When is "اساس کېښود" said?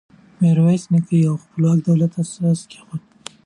2.21-3.01